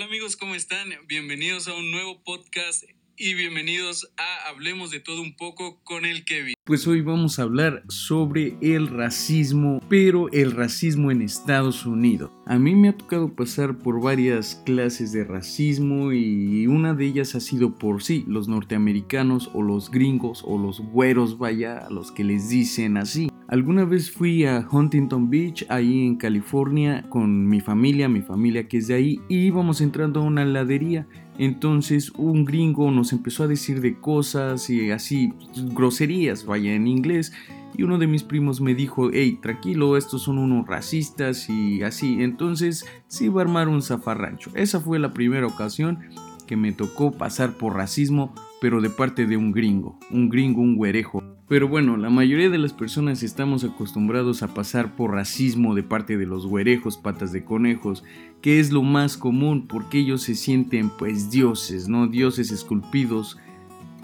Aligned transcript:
Hola 0.00 0.06
amigos, 0.06 0.34
¿cómo 0.34 0.54
están? 0.54 0.88
Bienvenidos 1.08 1.68
a 1.68 1.74
un 1.74 1.90
nuevo 1.90 2.22
podcast 2.24 2.84
y 3.18 3.34
bienvenidos 3.34 4.10
a 4.16 4.48
Hablemos 4.48 4.90
de 4.90 4.98
todo 4.98 5.20
un 5.20 5.36
poco 5.36 5.78
con 5.84 6.06
el 6.06 6.24
Kevin. 6.24 6.54
Pues 6.64 6.86
hoy 6.86 7.02
vamos 7.02 7.38
a 7.38 7.42
hablar 7.42 7.82
sobre 7.88 8.56
el 8.62 8.88
racismo, 8.88 9.82
pero 9.90 10.32
el 10.32 10.52
racismo 10.52 11.10
en 11.10 11.20
Estados 11.20 11.84
Unidos. 11.84 12.30
A 12.46 12.58
mí 12.58 12.74
me 12.74 12.88
ha 12.88 12.96
tocado 12.96 13.36
pasar 13.36 13.76
por 13.76 14.00
varias 14.00 14.62
clases 14.64 15.12
de 15.12 15.24
racismo 15.24 16.14
y 16.14 16.66
una 16.66 16.94
de 16.94 17.04
ellas 17.04 17.34
ha 17.34 17.40
sido 17.40 17.74
por 17.74 18.02
sí, 18.02 18.24
los 18.26 18.48
norteamericanos 18.48 19.50
o 19.52 19.60
los 19.60 19.90
gringos 19.90 20.42
o 20.46 20.56
los 20.56 20.80
güeros, 20.80 21.36
vaya, 21.36 21.76
a 21.76 21.90
los 21.90 22.10
que 22.10 22.24
les 22.24 22.48
dicen 22.48 22.96
así. 22.96 23.28
Alguna 23.50 23.84
vez 23.84 24.12
fui 24.12 24.44
a 24.44 24.64
Huntington 24.70 25.28
Beach, 25.28 25.66
ahí 25.68 26.06
en 26.06 26.14
California, 26.14 27.04
con 27.08 27.48
mi 27.48 27.60
familia, 27.60 28.08
mi 28.08 28.22
familia 28.22 28.68
que 28.68 28.78
es 28.78 28.86
de 28.86 28.94
ahí, 28.94 29.20
y 29.28 29.38
íbamos 29.38 29.80
entrando 29.80 30.20
a 30.20 30.22
una 30.22 30.44
heladería. 30.44 31.08
Entonces 31.36 32.12
un 32.16 32.44
gringo 32.44 32.92
nos 32.92 33.12
empezó 33.12 33.42
a 33.42 33.48
decir 33.48 33.80
de 33.80 33.98
cosas 33.98 34.70
y 34.70 34.92
así, 34.92 35.32
groserías, 35.74 36.46
vaya, 36.46 36.72
en 36.72 36.86
inglés. 36.86 37.32
Y 37.76 37.82
uno 37.82 37.98
de 37.98 38.06
mis 38.06 38.22
primos 38.22 38.60
me 38.60 38.76
dijo, 38.76 39.10
hey, 39.12 39.40
tranquilo, 39.42 39.96
estos 39.96 40.22
son 40.22 40.38
unos 40.38 40.68
racistas 40.68 41.50
y 41.50 41.82
así. 41.82 42.22
Entonces 42.22 42.86
sí 43.08 43.24
iba 43.24 43.40
a 43.40 43.44
armar 43.46 43.66
un 43.66 43.82
zafarrancho. 43.82 44.52
Esa 44.54 44.78
fue 44.78 45.00
la 45.00 45.12
primera 45.12 45.48
ocasión 45.48 45.98
que 46.46 46.56
me 46.56 46.70
tocó 46.70 47.10
pasar 47.10 47.54
por 47.54 47.74
racismo, 47.74 48.32
pero 48.60 48.80
de 48.80 48.90
parte 48.90 49.26
de 49.26 49.36
un 49.36 49.50
gringo, 49.50 49.98
un 50.12 50.28
gringo, 50.28 50.62
un 50.62 50.76
güerejo. 50.76 51.39
Pero 51.50 51.66
bueno, 51.66 51.96
la 51.96 52.10
mayoría 52.10 52.48
de 52.48 52.58
las 52.58 52.72
personas 52.72 53.24
estamos 53.24 53.64
acostumbrados 53.64 54.44
a 54.44 54.54
pasar 54.54 54.94
por 54.94 55.10
racismo 55.10 55.74
de 55.74 55.82
parte 55.82 56.16
de 56.16 56.24
los 56.24 56.46
güerejos, 56.46 56.96
patas 56.96 57.32
de 57.32 57.44
conejos, 57.44 58.04
que 58.40 58.60
es 58.60 58.70
lo 58.70 58.84
más 58.84 59.16
común 59.16 59.66
porque 59.66 59.98
ellos 59.98 60.22
se 60.22 60.36
sienten 60.36 60.90
pues 60.90 61.32
dioses, 61.32 61.88
¿no? 61.88 62.06
Dioses 62.06 62.52
esculpidos 62.52 63.36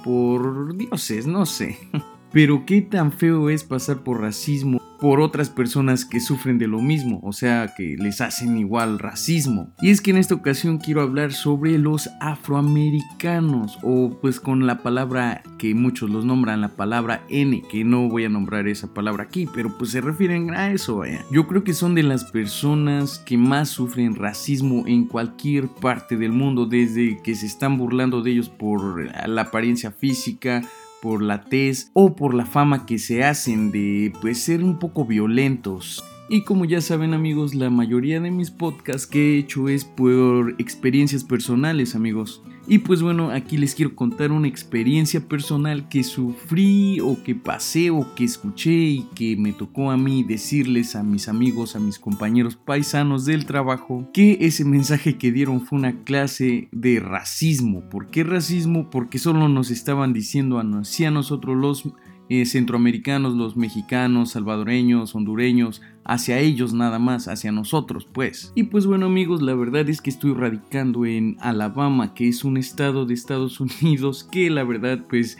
por 0.03 0.77
dioses, 0.77 1.29
no 1.29 1.47
sé. 1.47 1.79
Pero 2.37 2.67
qué 2.67 2.83
tan 2.83 3.13
feo 3.13 3.49
es 3.49 3.65
pasar 3.65 4.05
por 4.05 4.21
racismo 4.21 4.79
por 5.01 5.21
otras 5.21 5.51
personas 5.51 6.05
que 6.05 6.21
sufren 6.21 6.59
de 6.59 6.67
lo 6.67 6.81
mismo, 6.81 7.21
o 7.23 7.33
sea, 7.33 7.75
que 7.77 7.97
les 7.99 8.21
hacen 8.21 8.57
igual 8.57 8.99
racismo. 8.99 9.73
Y 9.81 9.91
es 9.91 10.01
que 10.01 10.11
en 10.11 10.17
esta 10.17 10.35
ocasión 10.35 10.79
quiero 10.79 11.03
hablar 11.03 11.33
sobre 11.33 11.79
los 11.79 12.09
afroamericanos, 12.21 13.79
o 13.83 14.19
pues 14.21 14.41
con 14.41 14.67
la 14.67 14.83
palabra 14.83 15.43
que 15.59 15.75
muchos 15.75 16.11
los 16.11 16.25
nombran, 16.25 16.61
la 16.61 16.77
palabra 16.77 17.23
N, 17.29 17.63
que 17.71 17.85
no 17.85 18.09
voy 18.09 18.25
a 18.25 18.29
nombrar 18.29 18.69
esa 18.69 18.93
palabra 18.93 19.25
aquí, 19.25 19.47
pero 19.55 19.77
pues 19.77 19.91
se 19.91 20.01
refieren 20.01 20.55
a 20.55 20.73
eso. 20.73 21.03
Yo 21.31 21.47
creo 21.47 21.65
que 21.65 21.75
son 21.75 21.95
de 21.95 22.03
las 22.03 22.25
personas 22.25 23.19
que 23.19 23.37
más 23.37 23.69
sufren 23.69 24.15
racismo 24.15 24.85
en 24.87 25.07
cualquier 25.07 25.69
parte 25.69 26.17
del 26.17 26.33
mundo, 26.33 26.67
desde 26.67 27.21
que 27.23 27.35
se 27.35 27.47
están 27.47 27.77
burlando 27.77 28.23
de 28.23 28.33
ellos 28.33 28.49
por 28.49 29.05
la 29.27 29.43
apariencia 29.43 29.91
física, 29.91 30.63
por 31.03 31.23
la 31.23 31.45
tez 31.45 31.91
o 31.93 32.17
por 32.17 32.35
la 32.35 32.47
fama 32.47 32.87
que 32.87 32.99
se 32.99 33.25
hacen 33.25 33.71
de 33.71 34.13
pues 34.21 34.39
ser 34.39 34.63
un 34.63 34.79
poco 34.79 35.05
violentos. 35.05 36.05
Y 36.29 36.43
como 36.43 36.65
ya 36.65 36.81
saben 36.81 37.15
amigos, 37.15 37.55
la 37.55 37.71
mayoría 37.71 38.21
de 38.21 38.33
mis 38.33 38.51
podcasts 38.51 39.07
que 39.07 39.35
he 39.35 39.39
hecho 39.39 39.69
es 39.69 39.85
por 39.85 40.57
experiencias 40.59 41.23
personales 41.23 41.95
amigos. 41.95 42.43
Y 42.69 42.79
pues 42.79 43.01
bueno, 43.01 43.31
aquí 43.31 43.57
les 43.57 43.77
quiero 43.77 43.95
contar 43.95 44.33
una 44.33 44.49
experiencia 44.49 45.21
personal 45.21 45.89
que 45.89 46.03
sufrí 46.03 46.99
o 46.99 47.23
que 47.23 47.37
pasé 47.37 47.91
o 47.91 48.13
que 48.17 48.25
escuché 48.25 48.73
y 48.73 49.03
que 49.15 49.37
me 49.37 49.53
tocó 49.53 49.93
a 49.93 49.97
mí 49.97 50.25
decirles 50.25 50.97
a 50.97 51.05
mis 51.05 51.29
amigos, 51.29 51.77
a 51.77 51.79
mis 51.79 52.01
compañeros 52.01 52.57
paisanos 52.57 53.25
del 53.25 53.47
trabajo, 53.47 54.11
que 54.13 54.39
ese 54.41 54.65
mensaje 54.65 55.17
que 55.17 55.31
dieron 55.31 55.61
fue 55.61 55.79
una 55.79 56.03
clase 56.03 56.69
de 56.73 56.99
racismo. 56.99 57.89
¿Por 57.89 58.11
qué 58.11 58.25
racismo? 58.25 58.91
Porque 58.91 59.19
solo 59.19 59.49
nos 59.49 59.71
estaban 59.71 60.13
diciendo 60.13 60.59
a 60.59 60.65
nosotros 60.65 61.57
los 61.57 61.85
eh, 62.29 62.45
centroamericanos, 62.45 63.35
los 63.35 63.57
mexicanos, 63.57 64.31
salvadoreños, 64.31 65.15
hondureños, 65.15 65.83
hacia 66.05 66.39
ellos 66.39 66.73
nada 66.73 66.99
más, 66.99 67.29
hacia 67.29 67.53
nosotros 67.53 68.07
pues. 68.13 68.53
Y 68.55 68.65
pues 68.65 68.87
bueno 68.87 69.07
amigos, 69.07 69.43
la 69.43 69.55
verdad 69.55 69.89
es 69.89 70.01
que 70.01 70.11
estoy 70.11 70.35
radicando 70.35 71.07
en 71.07 71.37
Alabama, 71.41 72.15
que 72.15 72.29
es 72.29 72.45
un 72.45 72.57
estado 72.57 73.07
de 73.07 73.15
Estados 73.15 73.61
Unidos 73.83 74.25
que 74.25 74.51
la 74.51 74.65
verdad 74.65 75.05
pues 75.09 75.39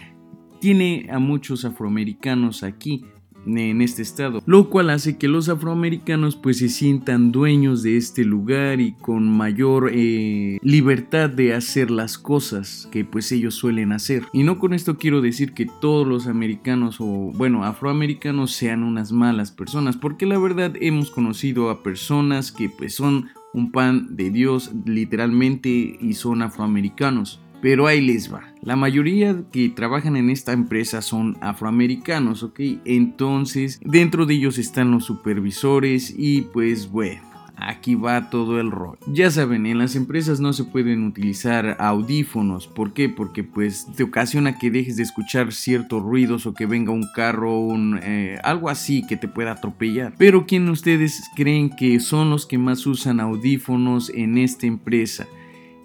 tiene 0.61 1.09
a 1.11 1.19
muchos 1.19 1.65
afroamericanos 1.65 2.63
aquí 2.63 3.05
en 3.47 3.81
este 3.81 4.03
estado, 4.03 4.43
lo 4.47 4.69
cual 4.69 4.91
hace 4.91 5.17
que 5.17 5.29
los 5.29 5.49
afroamericanos 5.49 6.37
pues 6.37 6.59
se 6.59 6.69
sientan 6.69 7.33
dueños 7.33 7.83
de 7.83 7.97
este 7.97 8.25
lugar 8.25 8.81
y 8.81 8.93
con 8.93 9.29
mayor 9.29 9.91
eh, 9.93 10.59
libertad 10.63 11.31
de 11.31 11.55
hacer 11.55 11.91
las 11.91 12.19
cosas 12.19 12.89
que 12.91 13.05
pues 13.05 13.31
ellos 13.33 13.55
suelen 13.55 13.93
hacer. 13.93 14.25
Y 14.33 14.43
no 14.43 14.59
con 14.59 14.75
esto 14.75 14.97
quiero 14.97 15.21
decir 15.21 15.53
que 15.53 15.67
todos 15.81 16.07
los 16.07 16.27
americanos 16.27 16.97
o 17.01 17.07
bueno 17.35 17.65
afroamericanos 17.65 18.53
sean 18.53 18.83
unas 18.83 19.13
malas 19.13 19.53
personas, 19.53 19.97
porque 19.97 20.27
la 20.27 20.39
verdad 20.39 20.75
hemos 20.81 21.11
conocido 21.11 21.71
a 21.71 21.83
personas 21.83 22.53
que 22.53 22.69
pues 22.69 22.95
son 22.95 23.29
un 23.53 23.73
pan 23.73 24.17
de 24.17 24.31
Dios 24.31 24.71
literalmente 24.85 25.97
y 25.99 26.13
son 26.15 26.43
afroamericanos. 26.43 27.41
Pero 27.61 27.87
ahí 27.87 28.01
les 28.01 28.33
va. 28.33 28.43
La 28.63 28.77
mayoría 28.77 29.45
que 29.53 29.69
trabajan 29.69 30.17
en 30.17 30.31
esta 30.31 30.53
empresa 30.53 31.03
son 31.03 31.37
afroamericanos, 31.41 32.43
¿ok? 32.43 32.61
Entonces, 32.85 33.81
dentro 33.85 34.27
de 34.27 34.35
ellos 34.35 34.59
están 34.59 34.91
los 34.91 35.05
supervisores 35.05 36.15
y 36.17 36.43
pues 36.43 36.91
bueno. 36.91 37.23
Aquí 37.59 37.95
va 37.95 38.29
todo 38.29 38.61
el 38.61 38.71
rol. 38.71 38.99
Ya 39.07 39.31
saben, 39.31 39.65
en 39.65 39.79
las 39.79 39.97
empresas 39.97 40.41
no 40.41 40.53
se 40.53 40.65
pueden 40.65 41.05
utilizar 41.05 41.77
audífonos. 41.81 42.67
¿Por 42.67 42.93
qué? 42.93 43.09
Porque 43.09 43.45
pues 43.45 43.87
te 43.97 44.03
ocasiona 44.03 44.59
que 44.59 44.71
dejes 44.71 44.97
de 44.97 45.03
escuchar 45.03 45.53
ciertos 45.55 46.03
ruidos 46.03 46.45
o 46.45 46.53
que 46.53 46.67
venga 46.67 46.93
un 46.93 47.07
carro, 47.15 47.59
un, 47.59 47.99
eh, 48.03 48.39
algo 48.45 48.69
así 48.69 49.07
que 49.07 49.17
te 49.17 49.27
pueda 49.27 49.53
atropellar. 49.53 50.13
Pero 50.19 50.45
¿quién 50.47 50.69
ustedes 50.69 51.31
creen 51.35 51.71
que 51.71 51.99
son 51.99 52.29
los 52.29 52.45
que 52.45 52.59
más 52.59 52.87
usan 52.87 53.21
audífonos 53.21 54.11
en 54.11 54.37
esta 54.37 54.67
empresa? 54.67 55.27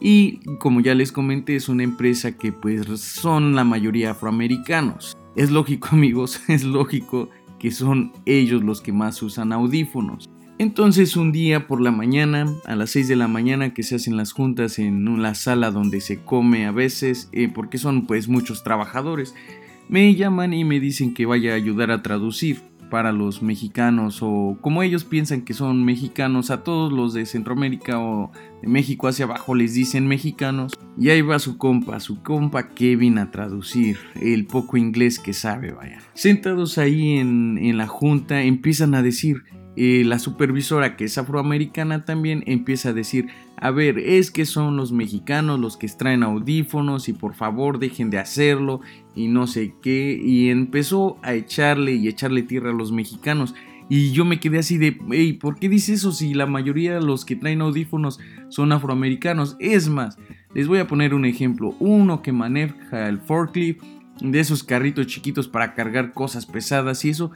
Y 0.01 0.39
como 0.57 0.81
ya 0.81 0.95
les 0.95 1.11
comenté, 1.11 1.55
es 1.55 1.69
una 1.69 1.83
empresa 1.83 2.35
que 2.35 2.51
pues 2.51 2.87
son 2.99 3.55
la 3.55 3.63
mayoría 3.63 4.11
afroamericanos. 4.11 5.15
Es 5.35 5.51
lógico 5.51 5.89
amigos, 5.91 6.41
es 6.47 6.63
lógico 6.63 7.29
que 7.59 7.69
son 7.69 8.11
ellos 8.25 8.63
los 8.63 8.81
que 8.81 8.91
más 8.91 9.21
usan 9.21 9.53
audífonos. 9.53 10.27
Entonces 10.57 11.15
un 11.15 11.31
día 11.31 11.67
por 11.67 11.81
la 11.81 11.91
mañana, 11.91 12.51
a 12.65 12.75
las 12.75 12.91
6 12.91 13.07
de 13.07 13.15
la 13.15 13.27
mañana 13.27 13.73
que 13.73 13.83
se 13.83 13.95
hacen 13.95 14.17
las 14.17 14.31
juntas 14.31 14.79
en 14.79 15.21
la 15.21 15.35
sala 15.35 15.71
donde 15.71 16.01
se 16.01 16.23
come 16.23 16.65
a 16.65 16.71
veces, 16.71 17.29
eh, 17.31 17.49
porque 17.53 17.77
son 17.77 18.05
pues 18.05 18.27
muchos 18.27 18.63
trabajadores, 18.63 19.35
me 19.89 20.13
llaman 20.15 20.53
y 20.53 20.63
me 20.63 20.79
dicen 20.79 21.13
que 21.13 21.25
vaya 21.25 21.51
a 21.51 21.55
ayudar 21.55 21.91
a 21.91 22.01
traducir 22.01 22.61
para 22.91 23.11
los 23.11 23.41
mexicanos 23.41 24.19
o 24.21 24.57
como 24.61 24.83
ellos 24.83 25.05
piensan 25.05 25.41
que 25.41 25.55
son 25.55 25.83
mexicanos, 25.83 26.51
a 26.51 26.61
todos 26.61 26.91
los 26.91 27.13
de 27.13 27.25
Centroamérica 27.25 27.99
o 27.99 28.31
de 28.61 28.67
México 28.67 29.07
hacia 29.07 29.25
abajo 29.25 29.55
les 29.55 29.73
dicen 29.73 30.07
mexicanos. 30.07 30.73
Y 30.97 31.09
ahí 31.09 31.21
va 31.21 31.39
su 31.39 31.57
compa, 31.57 31.99
su 31.99 32.21
compa 32.21 32.69
Kevin 32.75 33.17
a 33.17 33.31
traducir 33.31 33.97
el 34.21 34.45
poco 34.45 34.77
inglés 34.77 35.17
que 35.17 35.33
sabe, 35.33 35.71
vaya. 35.71 35.99
Sentados 36.13 36.77
ahí 36.77 37.17
en, 37.17 37.57
en 37.57 37.77
la 37.77 37.87
junta 37.87 38.43
empiezan 38.43 38.93
a 38.93 39.01
decir, 39.01 39.43
la 39.75 40.19
supervisora, 40.19 40.97
que 40.97 41.05
es 41.05 41.17
afroamericana, 41.17 42.03
también 42.03 42.43
empieza 42.45 42.89
a 42.89 42.93
decir, 42.93 43.27
a 43.57 43.71
ver, 43.71 43.99
es 43.99 44.31
que 44.31 44.45
son 44.45 44.75
los 44.75 44.91
mexicanos 44.91 45.59
los 45.59 45.77
que 45.77 45.85
extraen 45.85 46.23
audífonos 46.23 47.07
y 47.07 47.13
por 47.13 47.35
favor 47.35 47.79
dejen 47.79 48.09
de 48.09 48.19
hacerlo 48.19 48.81
y 49.15 49.27
no 49.27 49.47
sé 49.47 49.73
qué. 49.81 50.19
Y 50.21 50.49
empezó 50.49 51.17
a 51.23 51.33
echarle 51.33 51.93
y 51.93 52.07
echarle 52.07 52.43
tierra 52.43 52.71
a 52.71 52.73
los 52.73 52.91
mexicanos. 52.91 53.55
Y 53.87 54.11
yo 54.11 54.23
me 54.25 54.39
quedé 54.39 54.59
así 54.59 54.77
de, 54.77 54.97
hey, 55.11 55.33
¿por 55.33 55.57
qué 55.57 55.67
dice 55.67 55.93
eso 55.93 56.11
si 56.11 56.33
la 56.33 56.45
mayoría 56.45 56.95
de 56.95 57.01
los 57.01 57.25
que 57.25 57.35
traen 57.35 57.61
audífonos 57.61 58.19
son 58.49 58.71
afroamericanos? 58.71 59.57
Es 59.59 59.89
más, 59.89 60.17
les 60.53 60.67
voy 60.67 60.79
a 60.79 60.87
poner 60.87 61.13
un 61.13 61.25
ejemplo. 61.25 61.75
Uno 61.79 62.21
que 62.21 62.31
maneja 62.31 63.07
el 63.09 63.19
forklift, 63.19 63.83
de 64.21 64.39
esos 64.39 64.63
carritos 64.63 65.07
chiquitos 65.07 65.47
para 65.47 65.73
cargar 65.73 66.13
cosas 66.13 66.45
pesadas 66.45 67.03
y 67.05 67.09
eso 67.09 67.31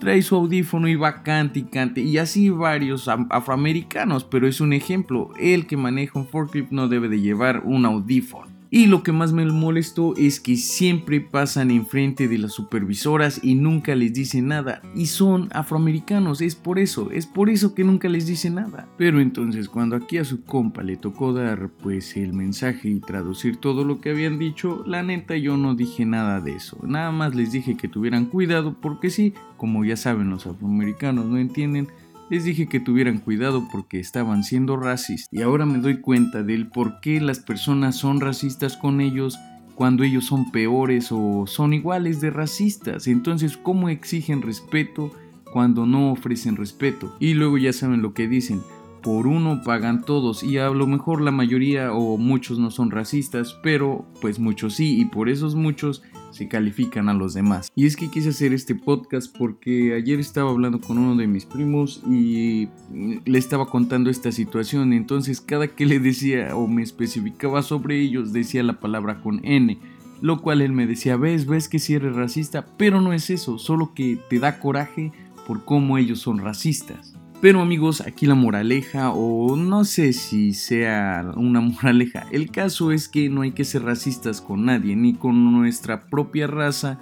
trae 0.00 0.22
su 0.22 0.34
audífono 0.34 0.88
y 0.88 0.96
va 0.96 1.22
cante 1.22 1.60
y 1.60 1.62
cante. 1.62 2.00
Y 2.00 2.18
así 2.18 2.50
varios 2.50 3.06
afroamericanos, 3.06 4.24
pero 4.24 4.48
es 4.48 4.60
un 4.60 4.72
ejemplo. 4.72 5.30
El 5.38 5.68
que 5.68 5.76
maneja 5.76 6.18
un 6.18 6.26
forklift 6.26 6.72
no 6.72 6.88
debe 6.88 7.08
de 7.08 7.20
llevar 7.20 7.62
un 7.64 7.86
audífono. 7.86 8.59
Y 8.72 8.86
lo 8.86 9.02
que 9.02 9.10
más 9.10 9.32
me 9.32 9.44
molestó 9.46 10.14
es 10.16 10.38
que 10.38 10.56
siempre 10.56 11.20
pasan 11.20 11.72
enfrente 11.72 12.28
de 12.28 12.38
las 12.38 12.52
supervisoras 12.52 13.40
y 13.42 13.56
nunca 13.56 13.96
les 13.96 14.12
dicen 14.12 14.46
nada. 14.46 14.80
Y 14.94 15.06
son 15.06 15.48
afroamericanos, 15.52 16.40
es 16.40 16.54
por 16.54 16.78
eso, 16.78 17.10
es 17.10 17.26
por 17.26 17.50
eso 17.50 17.74
que 17.74 17.82
nunca 17.82 18.08
les 18.08 18.26
dicen 18.26 18.54
nada. 18.54 18.88
Pero 18.96 19.20
entonces 19.20 19.68
cuando 19.68 19.96
aquí 19.96 20.18
a 20.18 20.24
su 20.24 20.44
compa 20.44 20.84
le 20.84 20.96
tocó 20.96 21.32
dar 21.32 21.68
pues 21.82 22.16
el 22.16 22.32
mensaje 22.32 22.88
y 22.88 23.00
traducir 23.00 23.56
todo 23.56 23.84
lo 23.84 24.00
que 24.00 24.10
habían 24.10 24.38
dicho, 24.38 24.84
la 24.86 25.02
neta 25.02 25.36
yo 25.36 25.56
no 25.56 25.74
dije 25.74 26.04
nada 26.04 26.40
de 26.40 26.54
eso. 26.54 26.78
Nada 26.86 27.10
más 27.10 27.34
les 27.34 27.50
dije 27.50 27.76
que 27.76 27.88
tuvieran 27.88 28.26
cuidado 28.26 28.76
porque 28.80 29.10
sí, 29.10 29.34
como 29.56 29.84
ya 29.84 29.96
saben 29.96 30.30
los 30.30 30.46
afroamericanos 30.46 31.26
no 31.26 31.38
entienden, 31.38 31.88
les 32.30 32.44
dije 32.44 32.68
que 32.68 32.80
tuvieran 32.80 33.18
cuidado 33.18 33.68
porque 33.70 33.98
estaban 33.98 34.44
siendo 34.44 34.76
racistas. 34.76 35.28
Y 35.32 35.42
ahora 35.42 35.66
me 35.66 35.78
doy 35.78 36.00
cuenta 36.00 36.42
del 36.42 36.68
por 36.68 37.00
qué 37.00 37.20
las 37.20 37.40
personas 37.40 37.96
son 37.96 38.20
racistas 38.20 38.76
con 38.76 39.00
ellos 39.00 39.38
cuando 39.74 40.04
ellos 40.04 40.26
son 40.26 40.50
peores 40.52 41.08
o 41.10 41.46
son 41.46 41.74
iguales 41.74 42.20
de 42.20 42.30
racistas. 42.30 43.08
Entonces, 43.08 43.56
¿cómo 43.56 43.88
exigen 43.88 44.42
respeto 44.42 45.10
cuando 45.52 45.86
no 45.86 46.12
ofrecen 46.12 46.56
respeto? 46.56 47.16
Y 47.18 47.34
luego 47.34 47.58
ya 47.58 47.72
saben 47.72 48.00
lo 48.00 48.14
que 48.14 48.28
dicen 48.28 48.60
por 49.02 49.26
uno 49.26 49.62
pagan 49.64 50.02
todos 50.04 50.42
y 50.42 50.58
a 50.58 50.68
lo 50.68 50.86
mejor 50.86 51.20
la 51.20 51.30
mayoría 51.30 51.92
o 51.92 52.18
muchos 52.18 52.58
no 52.58 52.70
son 52.70 52.90
racistas, 52.90 53.58
pero 53.62 54.04
pues 54.20 54.38
muchos 54.38 54.74
sí 54.74 55.00
y 55.00 55.06
por 55.06 55.28
esos 55.28 55.54
muchos 55.54 56.02
se 56.30 56.48
califican 56.48 57.08
a 57.08 57.14
los 57.14 57.34
demás. 57.34 57.70
Y 57.74 57.86
es 57.86 57.96
que 57.96 58.10
quise 58.10 58.30
hacer 58.30 58.52
este 58.52 58.74
podcast 58.74 59.36
porque 59.36 59.94
ayer 59.94 60.20
estaba 60.20 60.50
hablando 60.50 60.80
con 60.80 60.98
uno 60.98 61.16
de 61.16 61.26
mis 61.26 61.44
primos 61.44 62.02
y 62.08 62.68
le 62.92 63.38
estaba 63.38 63.66
contando 63.66 64.10
esta 64.10 64.32
situación, 64.32 64.92
entonces 64.92 65.40
cada 65.40 65.68
que 65.68 65.86
le 65.86 66.00
decía 66.00 66.56
o 66.56 66.66
me 66.66 66.82
especificaba 66.82 67.62
sobre 67.62 68.00
ellos 68.00 68.32
decía 68.32 68.62
la 68.62 68.80
palabra 68.80 69.20
con 69.22 69.44
N. 69.44 69.78
Lo 70.22 70.42
cual 70.42 70.60
él 70.60 70.72
me 70.72 70.86
decía, 70.86 71.16
ves, 71.16 71.46
ves 71.46 71.68
que 71.68 71.78
si 71.78 71.94
eres 71.94 72.14
racista, 72.14 72.66
pero 72.76 73.00
no 73.00 73.14
es 73.14 73.30
eso, 73.30 73.58
solo 73.58 73.94
que 73.94 74.18
te 74.28 74.38
da 74.38 74.58
coraje 74.58 75.12
por 75.46 75.64
cómo 75.64 75.96
ellos 75.96 76.18
son 76.18 76.40
racistas. 76.40 77.19
Pero 77.40 77.62
amigos, 77.62 78.02
aquí 78.02 78.26
la 78.26 78.34
moraleja, 78.34 79.12
o 79.12 79.56
no 79.56 79.84
sé 79.84 80.12
si 80.12 80.52
sea 80.52 81.32
una 81.36 81.60
moraleja, 81.62 82.26
el 82.32 82.50
caso 82.50 82.92
es 82.92 83.08
que 83.08 83.30
no 83.30 83.40
hay 83.40 83.52
que 83.52 83.64
ser 83.64 83.82
racistas 83.82 84.42
con 84.42 84.66
nadie, 84.66 84.94
ni 84.94 85.14
con 85.14 85.52
nuestra 85.52 86.06
propia 86.08 86.46
raza, 86.46 86.98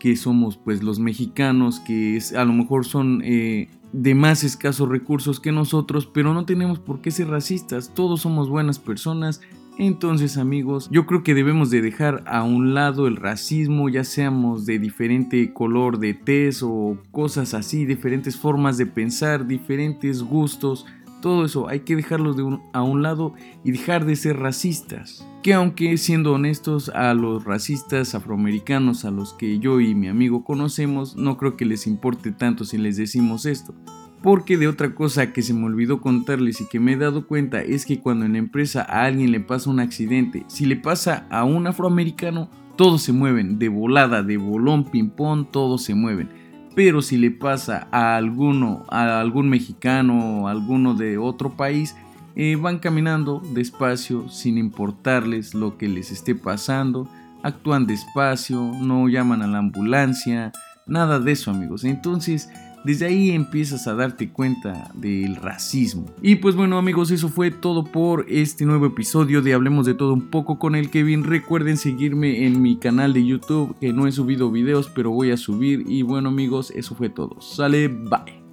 que 0.00 0.16
somos 0.16 0.56
pues 0.56 0.82
los 0.82 0.98
mexicanos, 0.98 1.78
que 1.78 2.20
a 2.36 2.44
lo 2.44 2.52
mejor 2.52 2.86
son 2.86 3.22
eh, 3.24 3.68
de 3.92 4.14
más 4.16 4.42
escasos 4.42 4.88
recursos 4.88 5.38
que 5.38 5.52
nosotros, 5.52 6.06
pero 6.06 6.34
no 6.34 6.44
tenemos 6.44 6.80
por 6.80 7.00
qué 7.00 7.12
ser 7.12 7.28
racistas, 7.28 7.94
todos 7.94 8.22
somos 8.22 8.48
buenas 8.48 8.80
personas, 8.80 9.40
entonces 9.78 10.36
amigos, 10.36 10.88
yo 10.90 11.06
creo 11.06 11.22
que 11.22 11.34
debemos 11.34 11.70
de 11.70 11.80
dejar 11.80 12.24
a 12.26 12.42
un 12.42 12.74
lado 12.74 13.06
el 13.06 13.16
racismo, 13.16 13.88
ya 13.88 14.02
seamos 14.02 14.66
de 14.66 14.80
diferente 14.80 15.52
color 15.52 15.98
de 15.98 16.14
tez 16.14 16.62
o 16.64 16.98
cosas 17.12 17.54
así, 17.54 17.86
diferentes 17.86 18.36
formas 18.36 18.76
de 18.76 18.86
pensar, 18.86 19.46
diferentes 19.46 20.22
gustos, 20.22 20.84
todo 21.20 21.44
eso 21.44 21.68
hay 21.68 21.80
que 21.80 21.96
dejarlo 21.96 22.32
de 22.34 22.58
a 22.72 22.82
un 22.82 23.02
lado 23.02 23.34
y 23.64 23.72
dejar 23.72 24.04
de 24.04 24.16
ser 24.16 24.38
racistas. 24.38 25.26
Que 25.42 25.54
aunque 25.54 25.96
siendo 25.96 26.32
honestos 26.32 26.88
a 26.90 27.14
los 27.14 27.44
racistas 27.44 28.14
afroamericanos 28.14 29.04
a 29.04 29.10
los 29.10 29.32
que 29.34 29.58
yo 29.58 29.80
y 29.80 29.94
mi 29.94 30.08
amigo 30.08 30.44
conocemos, 30.44 31.16
no 31.16 31.36
creo 31.36 31.56
que 31.56 31.64
les 31.64 31.86
importe 31.86 32.32
tanto 32.32 32.64
si 32.64 32.78
les 32.78 32.96
decimos 32.96 33.46
esto. 33.46 33.74
Porque 34.22 34.56
de 34.56 34.66
otra 34.66 34.94
cosa 34.94 35.32
que 35.32 35.42
se 35.42 35.54
me 35.54 35.64
olvidó 35.64 36.00
contarles 36.00 36.60
y 36.60 36.68
que 36.68 36.80
me 36.80 36.92
he 36.92 36.96
dado 36.96 37.26
cuenta 37.26 37.62
es 37.62 37.86
que 37.86 38.00
cuando 38.00 38.24
en 38.24 38.32
la 38.32 38.38
empresa 38.38 38.82
a 38.82 39.04
alguien 39.04 39.30
le 39.30 39.40
pasa 39.40 39.70
un 39.70 39.80
accidente, 39.80 40.44
si 40.48 40.66
le 40.66 40.76
pasa 40.76 41.26
a 41.30 41.44
un 41.44 41.66
afroamericano, 41.66 42.50
todos 42.76 43.02
se 43.02 43.12
mueven, 43.12 43.58
de 43.58 43.68
volada, 43.68 44.22
de 44.22 44.36
bolón, 44.36 44.84
ping-pong, 44.84 45.46
todos 45.50 45.84
se 45.84 45.94
mueven. 45.94 46.30
Pero 46.74 47.02
si 47.02 47.16
le 47.16 47.30
pasa 47.30 47.88
a 47.90 48.16
alguno, 48.16 48.84
a 48.88 49.20
algún 49.20 49.48
mexicano 49.48 50.42
o 50.42 50.48
alguno 50.48 50.94
de 50.94 51.18
otro 51.18 51.56
país, 51.56 51.96
eh, 52.36 52.56
van 52.56 52.78
caminando 52.78 53.42
despacio 53.52 54.28
sin 54.28 54.58
importarles 54.58 55.54
lo 55.54 55.76
que 55.76 55.88
les 55.88 56.12
esté 56.12 56.36
pasando, 56.36 57.08
actúan 57.42 57.86
despacio, 57.86 58.72
no 58.80 59.08
llaman 59.08 59.42
a 59.42 59.48
la 59.48 59.58
ambulancia, 59.58 60.52
nada 60.86 61.18
de 61.18 61.32
eso 61.32 61.50
amigos. 61.50 61.82
Entonces, 61.82 62.48
desde 62.88 63.04
ahí 63.04 63.32
empiezas 63.32 63.86
a 63.86 63.94
darte 63.94 64.30
cuenta 64.30 64.90
del 64.94 65.36
racismo. 65.36 66.06
Y 66.22 66.36
pues 66.36 66.56
bueno 66.56 66.78
amigos, 66.78 67.10
eso 67.10 67.28
fue 67.28 67.50
todo 67.50 67.84
por 67.84 68.24
este 68.30 68.64
nuevo 68.64 68.86
episodio 68.86 69.42
de 69.42 69.52
Hablemos 69.52 69.84
de 69.84 69.92
todo 69.92 70.14
un 70.14 70.30
poco 70.30 70.58
con 70.58 70.74
el 70.74 70.88
Kevin. 70.88 71.24
Recuerden 71.24 71.76
seguirme 71.76 72.46
en 72.46 72.62
mi 72.62 72.78
canal 72.78 73.12
de 73.12 73.26
YouTube, 73.26 73.76
que 73.78 73.92
no 73.92 74.06
he 74.06 74.12
subido 74.12 74.50
videos, 74.50 74.88
pero 74.88 75.10
voy 75.10 75.32
a 75.32 75.36
subir. 75.36 75.84
Y 75.86 76.00
bueno 76.00 76.30
amigos, 76.30 76.70
eso 76.70 76.94
fue 76.94 77.10
todo. 77.10 77.42
Sale, 77.42 77.88
bye. 77.88 78.47